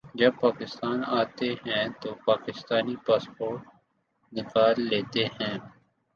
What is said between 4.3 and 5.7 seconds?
نکال لیتے ہیں